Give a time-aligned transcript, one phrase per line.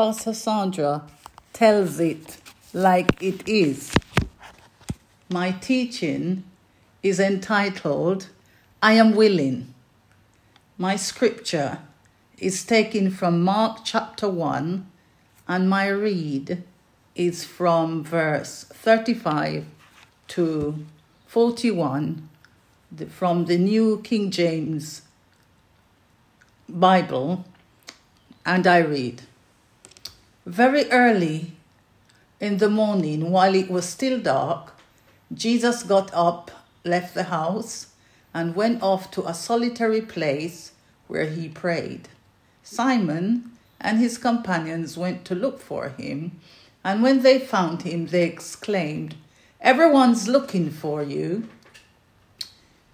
[0.00, 1.02] Pastor Sandra
[1.52, 2.38] tells it
[2.72, 3.92] like it is.
[5.28, 6.44] My teaching
[7.02, 8.30] is entitled
[8.82, 9.74] I Am Willing.
[10.78, 11.80] My scripture
[12.38, 14.90] is taken from Mark chapter 1,
[15.46, 16.62] and my read
[17.14, 19.66] is from verse 35
[20.28, 20.86] to
[21.26, 22.26] 41
[23.10, 25.02] from the New King James
[26.70, 27.44] Bible,
[28.46, 29.24] and I read.
[30.50, 31.52] Very early
[32.40, 34.74] in the morning, while it was still dark,
[35.32, 36.50] Jesus got up,
[36.84, 37.92] left the house,
[38.34, 40.72] and went off to a solitary place
[41.06, 42.08] where he prayed.
[42.64, 46.40] Simon and his companions went to look for him,
[46.82, 49.14] and when they found him, they exclaimed,
[49.60, 51.48] Everyone's looking for you.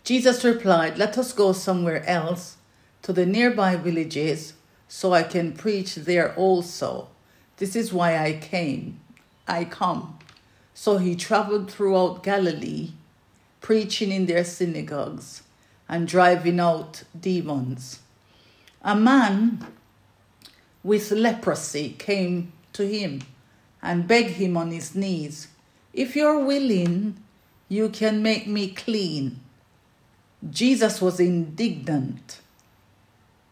[0.05, 2.59] Jesus replied, Let us go somewhere else
[3.01, 4.53] to the nearby villages
[4.89, 7.09] so I can preach there also.
[7.57, 9.01] This is why I came.
[9.49, 10.19] I come.
[10.75, 12.91] So he traveled throughout Galilee,
[13.61, 15.43] preaching in their synagogues
[15.89, 18.01] and driving out demons.
[18.83, 19.67] A man
[20.83, 23.23] with leprosy came to him
[23.83, 25.49] and begged him on his knees,
[25.93, 27.17] If you're willing,
[27.69, 29.41] you can make me clean.
[30.49, 32.41] Jesus was indignant.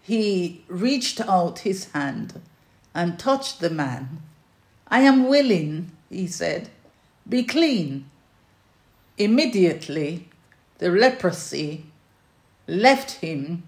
[0.02, 2.40] He reached out his hand
[2.94, 4.22] and touched the man.
[4.88, 6.70] I am willing, he said,
[7.28, 8.10] be clean.
[9.18, 10.28] Immediately,
[10.78, 11.86] the leprosy
[12.66, 13.64] left him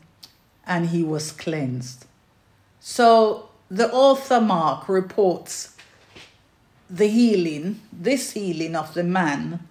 [0.67, 2.07] and he was cleansed.
[2.81, 5.77] So the author Mark reports
[6.89, 9.67] the healing, this healing of the man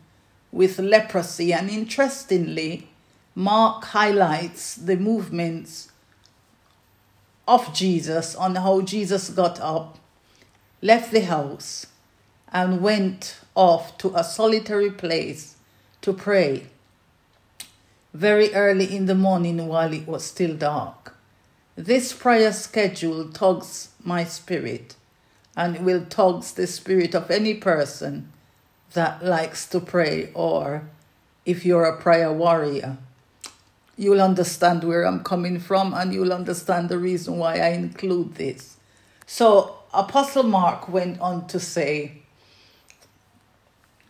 [0.51, 2.87] with leprosy, and interestingly,
[3.35, 5.91] Mark highlights the movements
[7.47, 9.97] of Jesus on how Jesus got up,
[10.81, 11.87] left the house,
[12.51, 15.55] and went off to a solitary place
[16.01, 16.67] to pray
[18.13, 21.15] very early in the morning while it was still dark.
[21.75, 24.95] This prayer schedule tugs my spirit
[25.57, 28.31] and will tugs the spirit of any person
[28.93, 30.87] that likes to pray or
[31.45, 32.97] if you're a prayer warrior
[33.97, 38.77] you'll understand where I'm coming from and you'll understand the reason why I include this.
[39.25, 42.23] So, Apostle Mark went on to say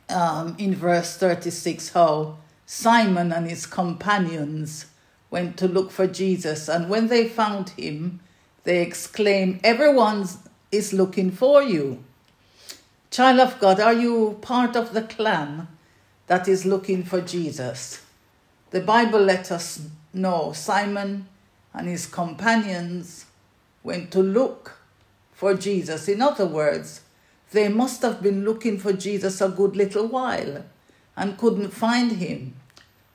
[0.09, 4.87] um, in verse 36 how Simon and his companions
[5.29, 8.19] went to look for Jesus, and when they found him,
[8.63, 10.27] they exclaimed, Everyone
[10.71, 12.03] is looking for you.
[13.11, 15.67] Child of God, are you part of the clan
[16.27, 18.01] that is looking for Jesus?
[18.75, 19.79] The Bible let us
[20.13, 21.29] know Simon
[21.73, 23.25] and his companions
[23.85, 24.79] went to look
[25.31, 26.09] for Jesus.
[26.09, 26.99] In other words,
[27.53, 30.65] they must have been looking for Jesus a good little while
[31.15, 32.55] and couldn't find him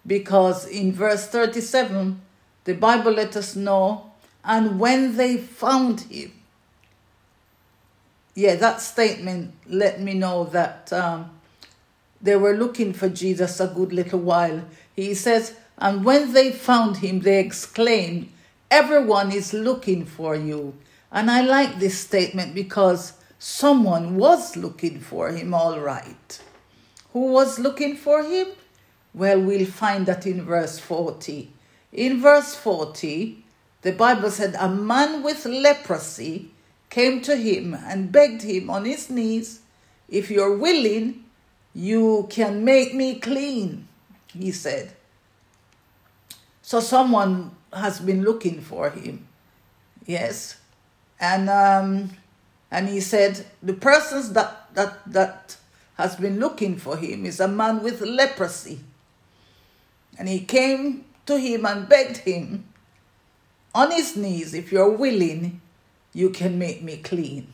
[0.07, 2.19] because in verse 37,
[2.65, 6.33] the Bible let us know, and when they found him,
[8.35, 11.39] yeah, that statement let me know that um,
[12.23, 14.63] they were looking for Jesus a good little while.
[14.95, 18.31] He says, And when they found him, they exclaimed,
[18.71, 20.75] Everyone is looking for you.
[21.11, 26.41] And I like this statement because someone was looking for him, all right.
[27.13, 28.49] Who was looking for him?
[29.13, 31.51] Well, we'll find that in verse 40.
[31.93, 33.45] In verse 40,
[33.83, 36.51] the Bible said, A man with leprosy
[36.91, 39.61] came to him and begged him on his knees,
[40.09, 41.25] If you're willing,
[41.75, 43.89] you can make me clean,
[44.39, 44.93] he said.
[46.63, 49.27] So someone has been looking for him.
[50.07, 50.59] Yes.
[51.19, 52.11] And um,
[52.71, 55.57] and he said the persons that that that
[55.95, 58.81] has been looking for him is a man with leprosy.
[60.19, 62.71] And he came to him and begged him
[63.75, 65.61] on his knees, if you're willing,
[66.13, 67.53] you can make me clean.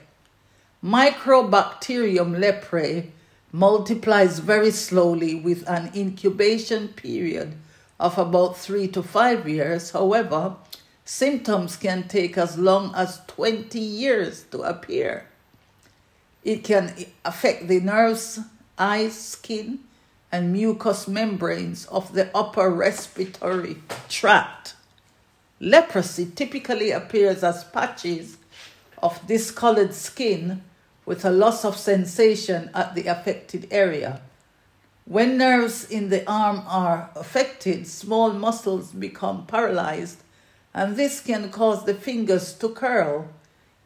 [0.83, 3.09] Mycobacterium leprae
[3.51, 7.53] multiplies very slowly with an incubation period
[7.99, 9.91] of about three to five years.
[9.91, 10.55] However,
[11.11, 15.25] symptoms can take as long as 20 years to appear.
[16.45, 18.39] It can affect the nerves,
[18.77, 19.79] eyes, skin,
[20.31, 23.75] and mucous membranes of the upper respiratory
[24.07, 24.75] tract.
[25.59, 28.37] Leprosy typically appears as patches
[29.03, 30.61] of discolored skin
[31.05, 34.21] with a loss of sensation at the affected area.
[35.03, 40.23] When nerves in the arm are affected, small muscles become paralyzed,
[40.73, 43.27] and this can cause the fingers to curl.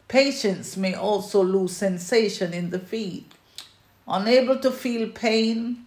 [0.08, 3.32] Patients may also lose sensation in the feet.
[4.06, 5.84] Unable to feel pain,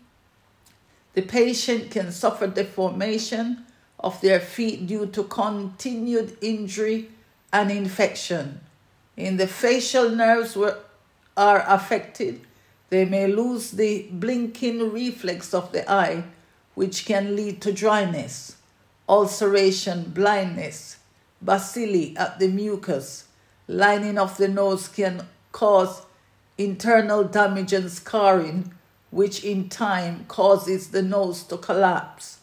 [1.13, 3.66] the patient can suffer deformation
[4.00, 7.10] of their feet due to continued injury
[7.52, 8.60] and infection.
[9.18, 10.80] In the facial nerves were,
[11.36, 12.42] are affected,
[12.90, 16.24] they may lose the blinking reflex of the eye,
[16.75, 18.56] which can lead to dryness,
[19.10, 20.98] ulceration, blindness,
[21.44, 23.26] bacilli at the mucus,
[23.68, 26.04] lining of the nose can cause
[26.58, 28.72] internal damage and scarring,
[29.10, 32.40] which in time causes the nose to collapse.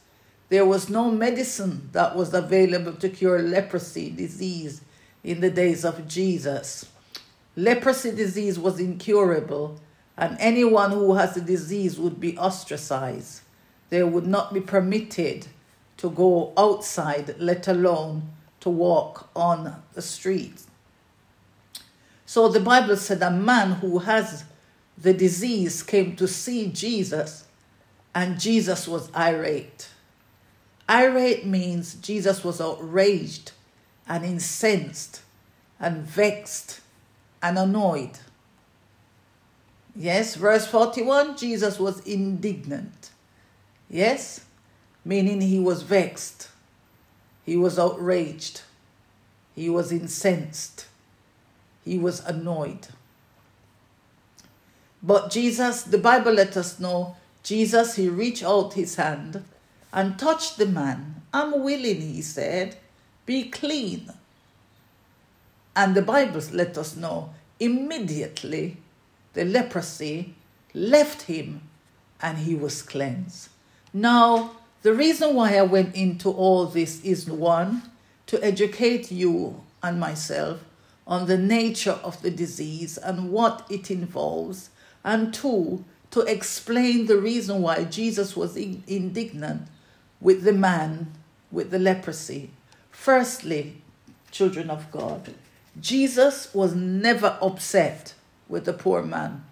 [0.49, 4.81] There was no medicine that was available to cure leprosy disease
[5.23, 6.87] in the days of Jesus.
[7.57, 9.81] Leprosy disease was incurable
[10.17, 13.43] and anyone who has the disease would be ostracized.
[13.91, 15.47] They would not be permitted
[15.99, 20.63] to go outside, let alone to walk on the street.
[22.27, 24.45] So the Bible said a man who has
[24.99, 27.47] the disease came to see Jesus,
[28.15, 29.89] and Jesus was irate.
[30.89, 33.53] Irate means Jesus was outraged
[34.09, 35.21] and incensed
[35.79, 36.81] and vexed
[37.43, 38.19] and annoyed.
[39.95, 43.11] Yes, verse 41 Jesus was indignant.
[43.89, 44.46] Yes,
[45.07, 46.49] meaning he was vexed,
[47.45, 48.63] he was outraged,
[49.55, 50.87] he was incensed,
[51.85, 52.89] he was annoyed.
[55.01, 57.15] But Jesus, the Bible let us know,
[57.45, 59.45] Jesus, he reached out his hand
[59.93, 61.23] and touched the man.
[61.33, 62.77] I'm willing, he said,
[63.25, 64.13] be clean.
[65.77, 67.31] And the Bible let us know
[67.61, 68.79] immediately
[69.35, 70.35] the leprosy
[70.75, 71.61] left him
[72.21, 73.51] and he was cleansed.
[73.93, 74.56] Now,
[74.87, 77.83] the reason why I went into all this is one,
[78.27, 80.61] to educate you and myself
[81.09, 84.71] on the nature of the disease and what it involves,
[85.03, 89.67] and two, to explain the reason why Jesus was indignant
[90.21, 91.11] with the man
[91.51, 92.51] with the leprosy.
[92.93, 93.83] Firstly,
[94.31, 95.35] children of God,
[95.81, 98.15] Jesus was never upset
[98.49, 99.47] with the poor man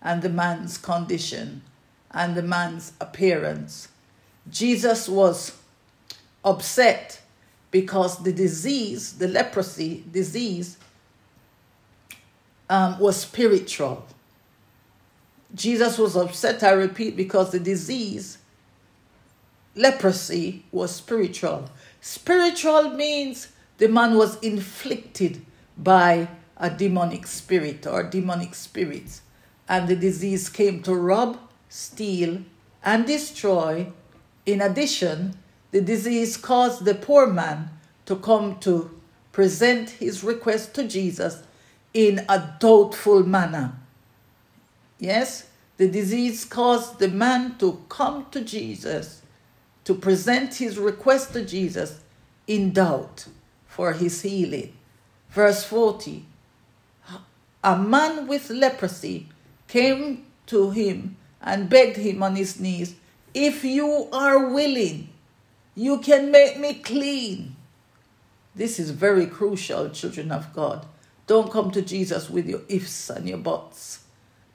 [0.00, 1.62] and the man's condition
[2.12, 3.88] and the man's appearance.
[4.50, 5.52] Jesus was
[6.44, 7.20] upset
[7.70, 10.78] because the disease, the leprosy disease,
[12.70, 14.06] um, was spiritual.
[15.54, 18.38] Jesus was upset, I repeat, because the disease,
[19.74, 21.70] leprosy, was spiritual.
[22.00, 23.48] Spiritual means
[23.78, 25.44] the man was inflicted
[25.76, 29.22] by a demonic spirit or demonic spirits,
[29.68, 31.38] and the disease came to rob,
[31.68, 32.42] steal,
[32.82, 33.92] and destroy.
[34.46, 35.36] In addition,
[35.72, 37.68] the disease caused the poor man
[38.06, 38.98] to come to
[39.32, 41.42] present his request to Jesus
[41.92, 43.74] in a doubtful manner.
[44.98, 49.20] Yes, the disease caused the man to come to Jesus
[49.84, 52.00] to present his request to Jesus
[52.46, 53.26] in doubt
[53.66, 54.72] for his healing.
[55.28, 56.24] Verse 40
[57.66, 59.26] a man with leprosy
[59.66, 62.94] came to him and begged him on his knees,
[63.38, 65.10] If you are willing,
[65.74, 67.54] you can make me clean.
[68.54, 70.86] This is very crucial, children of God.
[71.26, 74.04] Don't come to Jesus with your ifs and your buts.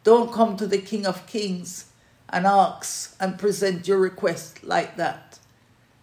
[0.03, 1.91] Don't come to the King of Kings
[2.27, 5.37] and ask and present your request like that.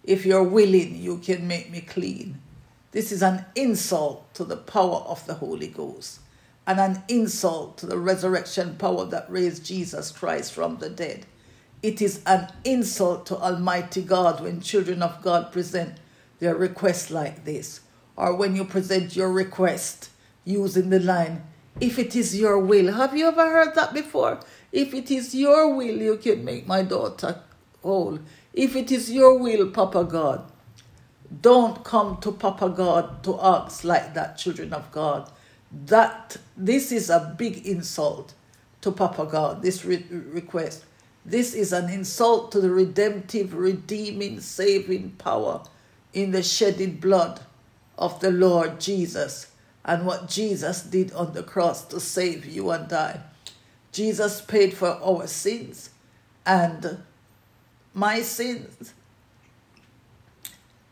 [0.05, 2.41] If you're willing, you can make me clean.
[2.93, 6.21] This is an insult to the power of the Holy Ghost
[6.65, 11.27] and an insult to the resurrection power that raised Jesus Christ from the dead.
[11.83, 15.99] It is an insult to Almighty God when children of God present
[16.39, 17.81] their request like this,
[18.17, 20.11] or when you present your request
[20.45, 21.45] using the line,
[21.81, 22.93] if it is your will.
[22.93, 24.41] Have you ever heard that before?
[24.73, 27.41] If it is your will, you can make my daughter
[27.83, 28.19] whole.
[28.53, 30.51] If it is your will, Papa God.
[31.41, 35.31] Don't come to Papa God to ask like that, children of God
[35.71, 38.35] that this is a big insult
[38.81, 40.85] to Papa God, this re- request.
[41.29, 45.63] This is an insult to the redemptive, redeeming, saving power
[46.15, 47.41] in the shedded blood
[47.99, 49.53] of the Lord Jesus
[49.85, 53.21] and what Jesus did on the cross to save you and I.
[53.93, 55.91] Jesus paid for our sins
[56.47, 57.03] and
[57.93, 58.95] my sins,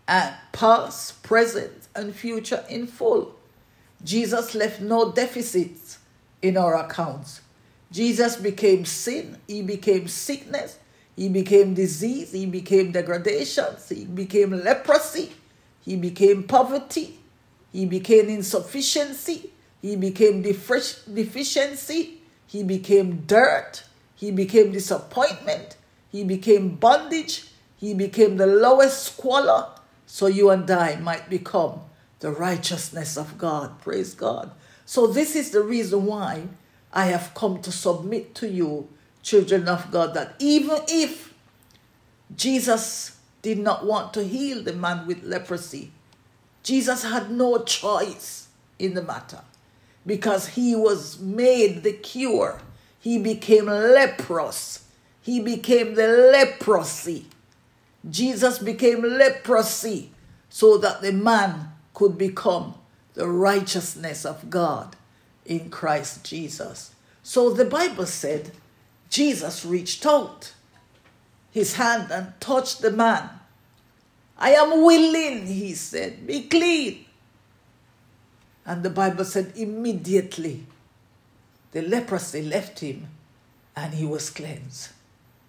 [0.06, 3.36] and past, present, and future in full.
[4.04, 5.98] Jesus left no deficits
[6.42, 7.40] in our accounts.
[7.90, 10.78] Jesus became sin, he became sickness,
[11.14, 15.32] he became disease, he became degradation, he became leprosy,
[15.80, 17.18] he became poverty,
[17.72, 19.50] he became insufficiency,
[19.80, 25.76] he became deficiency, he became dirt, he became disappointment,
[26.10, 29.68] he became bondage, he became the lowest squalor,
[30.06, 31.80] so you and I might become
[32.20, 33.80] the righteousness of God.
[33.80, 34.50] Praise God.
[34.84, 36.44] So, this is the reason why
[36.96, 38.88] I have come to submit to you,
[39.22, 41.34] children of God, that even if
[42.34, 45.92] Jesus did not want to heal the man with leprosy,
[46.62, 48.48] Jesus had no choice
[48.78, 49.42] in the matter
[50.06, 52.62] because he was made the cure.
[52.98, 54.88] He became leprous.
[55.20, 57.26] He became the leprosy.
[58.08, 60.12] Jesus became leprosy
[60.48, 62.76] so that the man could become
[63.12, 64.95] the righteousness of God
[65.46, 66.92] in Christ Jesus.
[67.22, 68.52] So the Bible said
[69.10, 70.52] Jesus reached out
[71.50, 73.30] his hand and touched the man.
[74.38, 77.06] I am willing, he said, be clean.
[78.66, 80.66] And the Bible said immediately
[81.72, 83.06] the leprosy left him
[83.74, 84.90] and he was cleansed.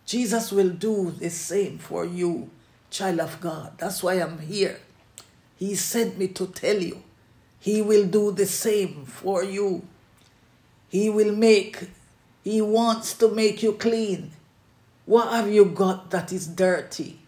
[0.05, 2.49] Jesus will do the same for you,
[2.89, 3.73] child of God.
[3.77, 4.79] That's why I'm here.
[5.57, 7.03] He sent me to tell you
[7.59, 9.83] he will do the same for you.
[10.89, 11.89] He will make,
[12.43, 14.31] He wants to make you clean.
[15.05, 17.19] What have you got that is dirty?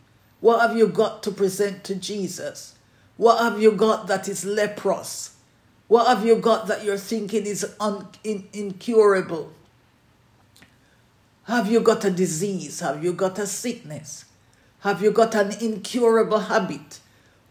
[0.42, 2.76] What have you got to present to Jesus?
[3.18, 5.36] What have you got that is leprous?
[5.88, 9.52] What have you got that you're thinking is un- in- incurable?
[11.44, 12.80] Have you got a disease?
[12.80, 14.26] Have you got a sickness?
[14.82, 17.00] Have you got an incurable habit?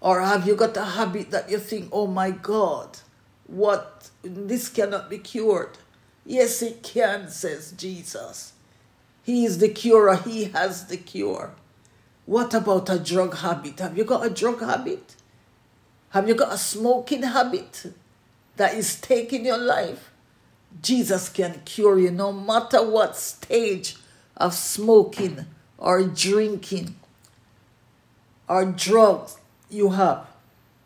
[0.00, 2.98] Or have you got a habit that you think, oh my God,
[3.46, 5.78] what this cannot be cured?
[6.24, 8.52] Yes, it can, says Jesus.
[9.22, 11.52] He is the cure, he has the cure.
[12.26, 13.80] What about a drug habit?
[13.80, 15.16] Have you got a drug habit?
[16.10, 17.92] Have you got a smoking habit
[18.56, 20.10] that is taking your life?
[20.82, 23.96] Jesus can cure you no matter what stage
[24.36, 26.96] of smoking or drinking
[28.48, 29.38] or drugs
[29.70, 30.26] you have,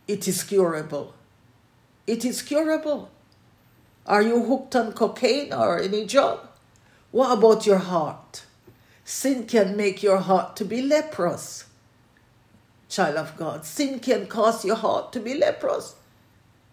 [0.09, 1.15] it is curable.
[2.07, 3.11] It is curable.
[4.07, 6.41] Are you hooked on cocaine or any drug?
[7.12, 8.45] What about your heart?
[9.05, 11.67] Sin can make your heart to be leprous.
[12.89, 15.95] Child of God, sin can cause your heart to be leprous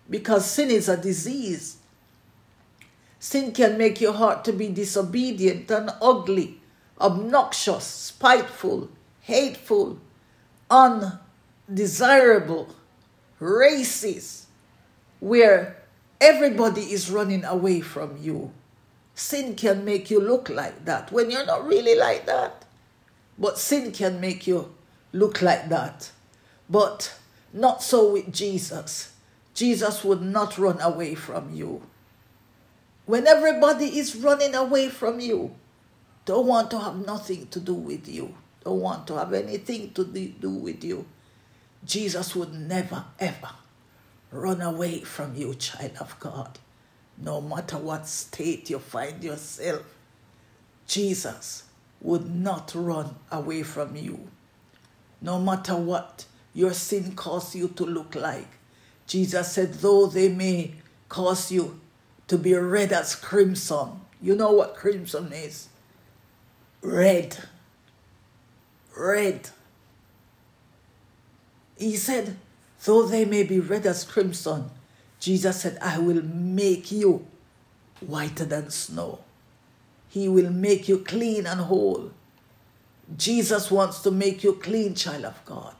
[0.10, 1.78] because sin is a disease.
[3.20, 6.60] Sin can make your heart to be disobedient and ugly,
[7.00, 8.90] obnoxious, spiteful,
[9.22, 10.00] hateful,
[10.70, 11.20] un
[11.72, 12.76] desirable,
[13.40, 14.48] races
[15.20, 15.78] where
[16.20, 18.52] everybody is running away from you.
[19.16, 22.66] Sin can make you look like that when you're not really like that.
[23.38, 24.74] But sin can make you
[25.12, 26.12] look like that.
[26.70, 27.14] But
[27.54, 29.14] not so with Jesus.
[29.54, 31.82] Jesus would not run away from you.
[33.06, 35.56] When everybody is running away from you,
[36.26, 40.04] don't want to have nothing to do with you, don't want to have anything to
[40.06, 41.06] do with you.
[41.84, 43.52] Jesus would never, ever
[44.32, 46.60] run away from you, child of God.
[47.18, 49.84] No matter what state you find yourself,
[50.88, 51.64] Jesus
[52.02, 54.28] would not run away from you.
[55.22, 58.48] No matter what your sin caused you to look like.
[59.08, 60.74] Jesus said, though they may
[61.08, 61.80] cause you
[62.28, 64.02] to be red as crimson.
[64.22, 65.68] You know what crimson is?
[66.82, 67.38] Red.
[68.96, 69.50] Red.
[71.80, 72.36] He said,
[72.84, 74.70] though they may be red as crimson,
[75.20, 77.26] Jesus said, I will make you
[78.02, 79.20] whiter than snow.
[80.10, 82.12] He will make you clean and whole.
[83.18, 85.76] Jesus wants to make you clean, child of God.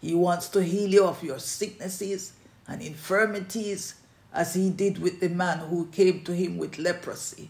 [0.00, 2.32] He wants to heal you of your sicknesses
[2.66, 3.94] and infirmities,
[4.34, 7.48] as he did with the man who came to him with leprosy.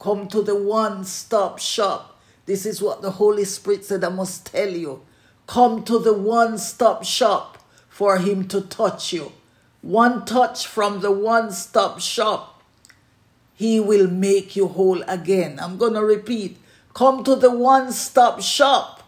[0.00, 2.18] Come to the one stop shop.
[2.46, 5.02] This is what the Holy Spirit said, I must tell you
[5.46, 9.32] come to the one stop shop for Him to touch you.
[9.82, 12.62] One touch from the one stop shop,
[13.54, 15.58] He will make you whole again.
[15.60, 16.58] I'm going to repeat
[16.96, 19.02] come to the one stop shop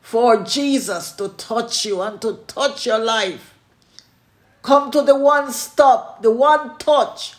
[0.00, 3.52] for Jesus to touch you and to touch your life.
[4.62, 7.34] Come to the one stop, the one touch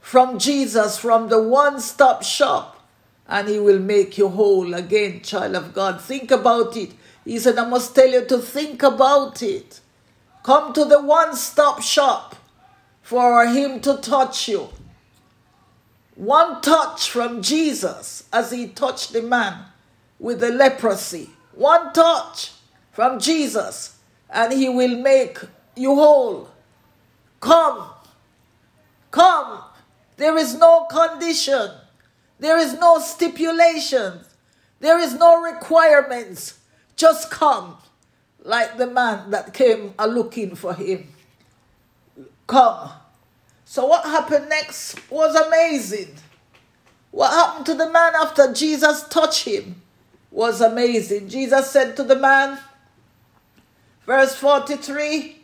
[0.00, 2.86] from Jesus, from the one stop shop,
[3.26, 6.00] and he will make you whole again, child of God.
[6.00, 6.92] Think about it.
[7.24, 9.80] He said, I must tell you to think about it.
[10.42, 12.36] Come to the one stop shop
[13.02, 14.68] for him to touch you.
[16.14, 19.64] One touch from Jesus as he touched the man
[20.18, 21.30] with the leprosy.
[21.54, 22.52] One touch
[22.92, 23.98] from Jesus
[24.28, 25.38] and he will make
[25.76, 26.50] you whole.
[27.40, 27.88] Come.
[29.10, 29.62] Come.
[30.16, 31.70] There is no condition.
[32.38, 34.26] There is no stipulations.
[34.78, 36.59] There is no requirements.
[37.00, 37.78] Just come
[38.44, 41.08] like the man that came a looking for him.
[42.46, 42.90] Come.
[43.64, 46.14] So what happened next was amazing.
[47.10, 49.80] What happened to the man after Jesus touched him
[50.30, 51.30] was amazing.
[51.30, 52.58] Jesus said to the man,
[54.04, 55.38] verse 43,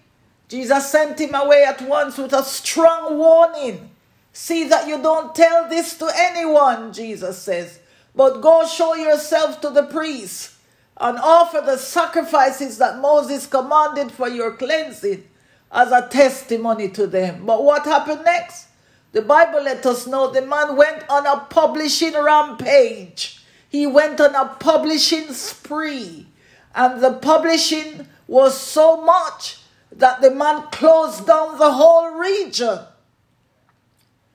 [0.48, 3.88] Jesus sent him away at once with a strong warning.
[4.34, 7.78] See that you don't tell this to anyone, Jesus says,
[8.14, 10.55] but go show yourself to the priests
[10.98, 15.24] and offer the sacrifices that Moses commanded for your cleansing
[15.70, 17.44] as a testimony to them.
[17.44, 18.68] But what happened next?
[19.12, 23.40] The Bible let us know the man went on a publishing rampage.
[23.68, 26.26] He went on a publishing spree.
[26.74, 29.60] And the publishing was so much
[29.92, 32.80] that the man closed down the whole region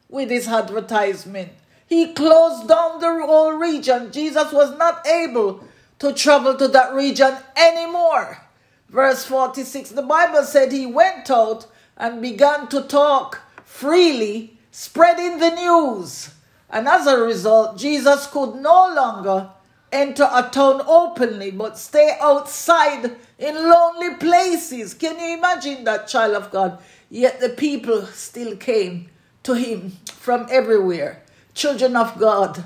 [0.10, 1.50] with his advertisement.
[1.88, 4.12] He closed down the whole region.
[4.12, 5.64] Jesus was not able
[6.02, 8.42] to travel to that region anymore.
[8.90, 15.52] Verse 46 the Bible said he went out and began to talk freely, spreading the
[15.52, 16.32] news.
[16.72, 19.52] And as a result, Jesus could no longer
[19.92, 24.96] enter a town openly, but stay outside in lonely places.
[24.96, 26.80] Can you imagine that, child of God?
[27.12, 29.12] Yet the people still came
[29.44, 31.22] to him from everywhere.
[31.54, 32.64] Children of God,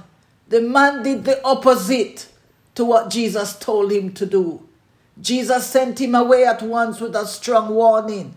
[0.48, 2.30] the man did the opposite
[2.75, 4.62] to what Jesus told him to do.
[5.20, 8.36] Jesus sent him away at once with a strong warning.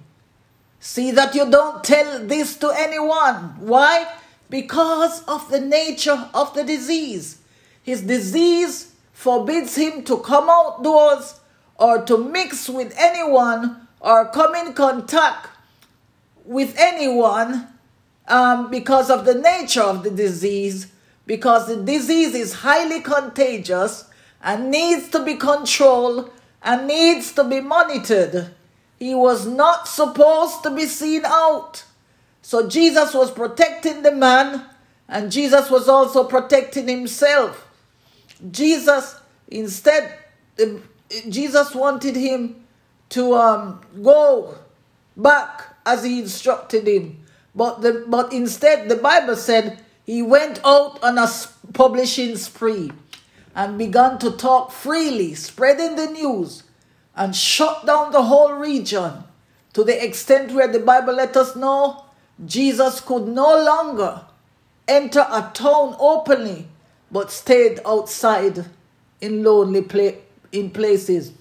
[0.81, 3.57] See that you don't tell this to anyone.
[3.59, 4.07] Why?
[4.49, 7.39] Because of the nature of the disease.
[7.83, 11.41] His disease forbids him to come outdoors
[11.77, 15.49] or to mix with anyone or come in contact
[16.45, 17.67] with anyone
[18.29, 20.87] um, because of the nature of the disease,
[21.27, 24.08] because the disease is highly contagious
[24.43, 26.31] and needs to be controlled
[26.63, 28.55] and needs to be monitored.
[28.99, 31.85] He was not supposed to be seen out.
[32.43, 34.65] So Jesus was protecting the man
[35.09, 37.67] and Jesus was also protecting himself.
[38.51, 39.17] Jesus,
[39.49, 40.15] instead,
[41.29, 42.65] Jesus wanted him
[43.11, 44.57] to um, go
[45.17, 47.25] back as he instructed him.
[47.55, 51.29] But, the, but instead, the Bible said he went out on a
[51.73, 52.93] publishing spree
[53.59, 56.63] and began to talk freely, spreading the news,
[57.17, 59.25] and shut down the whole region
[59.73, 62.05] to the extent where the Bible let us know
[62.47, 64.23] Jesus could no longer
[64.87, 66.69] enter a town openly,
[67.11, 68.65] but stayed outside
[69.21, 70.21] in lonely pla-
[70.53, 71.33] in places.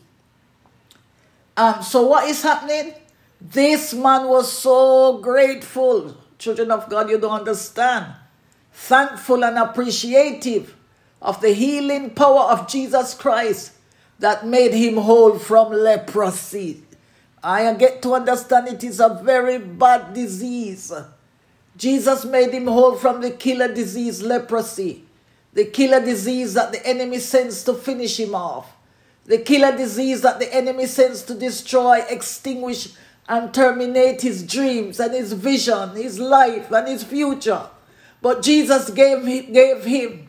[1.56, 2.96] Um, so what is happening?
[3.40, 6.18] This man was so grateful.
[6.40, 8.08] Children of God, you don't understand.
[8.74, 10.77] Thankful and appreciative
[11.22, 13.74] of the healing power of Jesus Christ
[14.20, 16.84] that made him whole from leprosy.
[17.44, 20.92] I get to understand it is a very bad disease.
[21.78, 25.06] Jesus made him whole from the killer disease, leprosy,
[25.54, 28.76] the killer disease that the enemy sends to finish him off,
[29.26, 32.90] the killer disease that the enemy sends to destroy, extinguish,
[33.30, 37.68] and terminate his dreams and his vision, his life, and his future.
[38.22, 40.27] But Jesus gave, gave him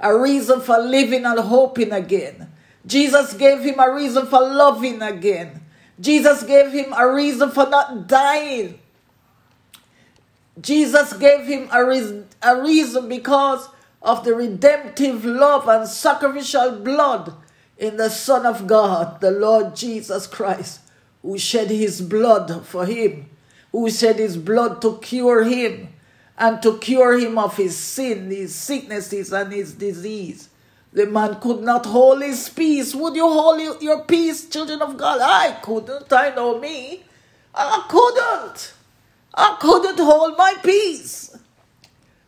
[0.00, 2.50] a reason for living and hoping again.
[2.86, 5.60] Jesus gave him a reason for loving again.
[6.00, 8.78] Jesus gave him a reason for not dying.
[10.60, 13.68] Jesus gave him a, reason, a reason because
[14.02, 17.34] of the redemptive love and sacrificial blood
[17.78, 20.80] in the Son of God, the Lord Jesus Christ,
[21.22, 23.28] who shed his blood for him,
[23.72, 25.88] who shed his blood to cure him,
[26.40, 30.48] and to cure him of his sin, his sicknesses, and his disease.
[30.92, 32.94] The man could not hold his peace.
[32.94, 35.20] Would you hold your peace, children of God?
[35.22, 36.10] I couldn't.
[36.10, 37.02] I know me.
[37.54, 38.72] I couldn't.
[39.34, 41.36] I couldn't hold my peace.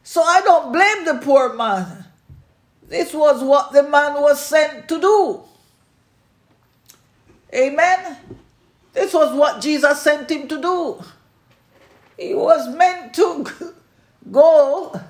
[0.05, 2.05] So I don't blame the poor man.
[2.87, 5.41] This was what the man was sent to do.
[7.55, 8.19] Amen.
[8.93, 11.03] This was what Jesus sent him to do.
[12.19, 13.47] He was meant to
[14.31, 15.01] go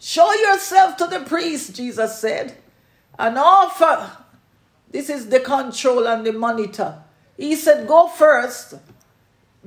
[0.00, 2.56] Show yourself to the priest, Jesus said,
[3.18, 4.10] and offer.
[4.90, 7.02] This is the control and the monitor.
[7.36, 8.74] He said, Go first.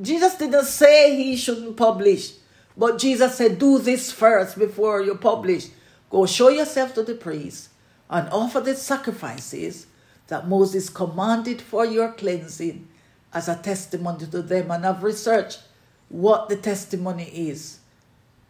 [0.01, 2.33] Jesus didn't say he shouldn't publish,
[2.75, 5.67] but Jesus said, Do this first before you publish.
[6.09, 7.69] Go show yourself to the priest
[8.09, 9.85] and offer the sacrifices
[10.27, 12.87] that Moses commanded for your cleansing
[13.31, 14.71] as a testimony to them.
[14.71, 15.61] And I've researched
[16.09, 17.79] what the testimony is.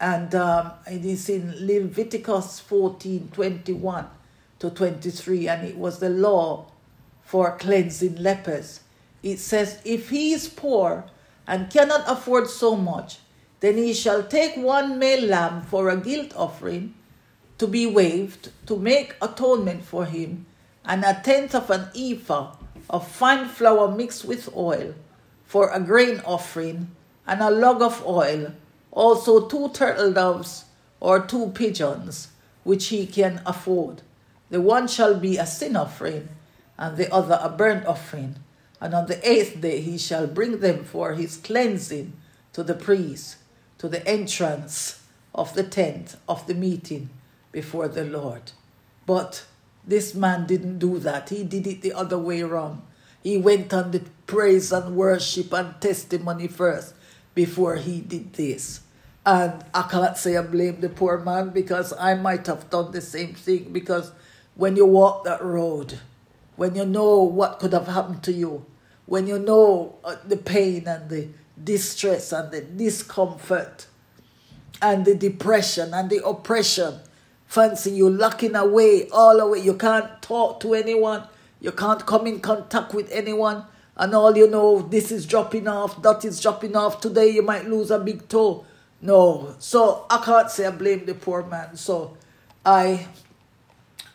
[0.04, 4.06] And um, it is in Leviticus 14 21
[4.60, 6.66] to 23, and it was the law
[7.24, 8.82] for cleansing lepers.
[9.24, 11.06] It says, If he is poor
[11.48, 13.20] and cannot afford so much,
[13.62, 16.96] then he shall take one male lamb for a guilt offering
[17.58, 20.46] to be waved to make atonement for him,
[20.84, 22.58] and a tenth of an ephah
[22.90, 24.96] of fine flour mixed with oil
[25.46, 26.92] for a grain offering,
[27.26, 28.52] and a log of oil,
[28.94, 30.66] also two turtle doves
[31.00, 32.30] or two pigeons,
[32.64, 34.02] which he can afford.
[34.50, 36.30] The one shall be a sin offering,
[36.78, 38.36] and the other a burnt offering.
[38.80, 42.14] And on the eighth day he shall bring them for his cleansing
[42.54, 43.38] to the priest,
[43.80, 45.02] to the entrance
[45.34, 47.10] of the tent of the meeting
[47.52, 48.52] before the Lord.
[49.06, 49.46] But
[49.86, 51.30] this man didn't do that.
[51.30, 52.82] He did it the other way around.
[53.22, 56.94] He went on the praise and worship and testimony first
[57.34, 58.82] before he did this.
[59.26, 63.02] And I can't say I blame the poor man because I might have done the
[63.02, 63.72] same thing.
[63.72, 64.12] Because
[64.56, 66.00] when you walk that road,
[66.56, 68.66] when you know what could have happened to you,
[69.06, 71.30] when you know uh, the pain and the
[71.62, 73.88] distress and the discomfort
[74.82, 77.00] and the depression and the oppression,
[77.46, 79.60] fancy you locking away all away.
[79.60, 81.24] You can't talk to anyone,
[81.62, 86.02] you can't come in contact with anyone, and all you know, this is dropping off,
[86.02, 87.00] that is dropping off.
[87.00, 88.66] Today you might lose a big toe.
[89.04, 91.76] No, so I can't say I blame the poor man.
[91.76, 92.16] So
[92.66, 93.06] I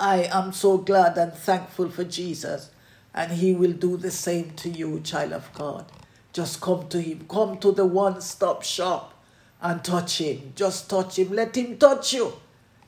[0.01, 2.71] I am so glad and thankful for Jesus
[3.15, 5.93] and He will do the same to you, child of God.
[6.33, 7.27] Just come to Him.
[7.29, 9.13] Come to the one stop shop
[9.61, 10.55] and touch Him.
[10.57, 11.33] Just touch Him.
[11.33, 12.33] Let Him touch you,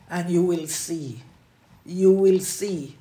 [0.08, 1.20] and you will see.
[1.84, 2.96] You will see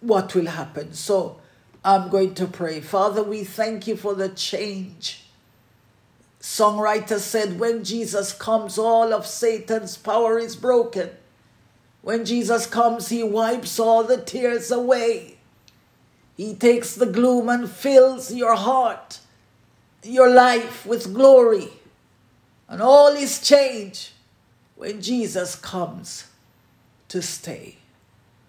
[0.00, 0.94] what will happen.
[0.94, 1.38] So
[1.84, 2.80] I'm going to pray.
[2.80, 5.27] Father, we thank you for the change.
[6.58, 11.10] Songwriter said, When Jesus comes, all of Satan's power is broken.
[12.02, 15.36] When Jesus comes, he wipes all the tears away.
[16.36, 19.20] He takes the gloom and fills your heart,
[20.02, 21.68] your life with glory.
[22.68, 24.10] And all is changed
[24.74, 26.26] when Jesus comes
[27.06, 27.76] to stay.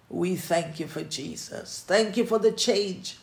[0.09, 1.83] We thank you for Jesus.
[1.85, 3.17] Thank you for the change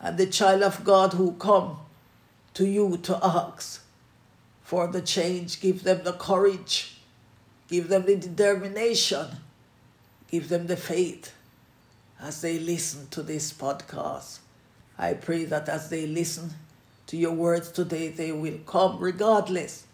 [0.00, 1.78] and the child of God who come
[2.54, 3.85] to you to ask
[4.66, 5.60] for the change.
[5.62, 6.98] Give them the courage,
[7.68, 9.28] give them the determination
[10.30, 11.32] Give them the faith
[12.20, 14.40] as they listen to this podcast.
[14.98, 16.50] I pray that as they listen
[17.06, 19.86] to your words today, they will come regardless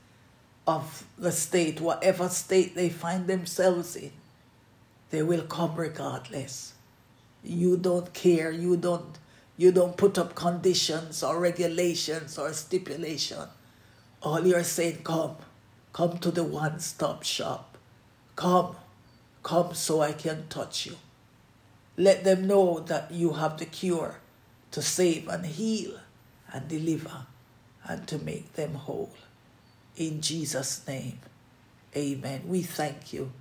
[0.67, 4.13] of the state, whatever state they find themselves in.
[5.11, 6.73] They will come regardless.
[7.45, 8.51] You don't care.
[8.51, 9.19] You don't.
[9.59, 13.47] You don't put up conditions or regulations or stipulation.
[14.23, 15.37] All you're saying, come,
[15.93, 17.77] come to the one-stop shop.
[18.37, 18.77] Come,
[19.43, 20.97] Come so I can touch you.
[21.97, 24.17] Let them know that you have the cure
[24.71, 25.99] to save and heal
[26.53, 27.27] and deliver
[27.85, 29.13] and to make them whole.
[29.97, 31.19] In Jesus' name,
[31.97, 32.43] amen.
[32.47, 33.33] We thank you.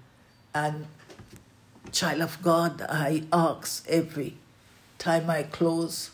[0.53, 0.87] And,
[1.91, 4.37] child of God, I ask every
[4.97, 6.11] time I close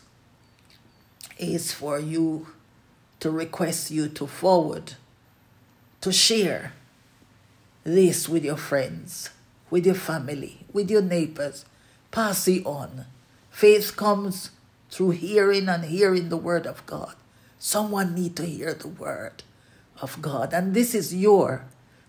[1.38, 2.48] is for you
[3.20, 4.94] to request you to forward,
[6.00, 6.72] to share
[7.84, 9.30] this with your friends
[9.70, 11.64] with your family, with your neighbors.
[12.10, 13.06] Pass it on.
[13.50, 14.50] Faith comes
[14.90, 17.14] through hearing and hearing the word of God.
[17.58, 19.42] Someone need to hear the word
[20.00, 20.54] of God.
[20.54, 21.64] And this is your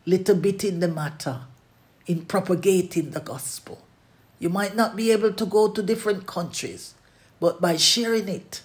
[0.06, 1.41] little bit in the matter
[2.06, 3.80] in propagating the gospel.
[4.39, 6.93] You might not be able to go to different countries,
[7.39, 8.62] but by sharing it,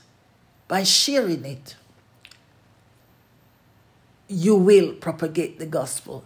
[0.68, 1.74] by sharing it,
[4.28, 6.24] you will propagate the gospel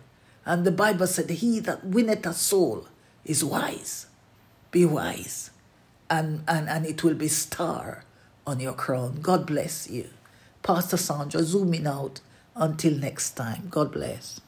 [0.49, 2.89] and the Bible said, He that winneth a soul
[3.23, 4.07] is wise.
[4.71, 5.51] Be wise.
[6.09, 8.05] And, and, and it will be star
[8.47, 9.21] on your crown.
[9.21, 10.09] God bless you.
[10.63, 12.23] Pastor Sandra, zooming out.
[12.57, 14.41] Until next time, God bless.